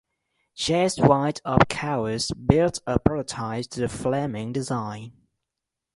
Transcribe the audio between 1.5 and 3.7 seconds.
Cowes built a prototype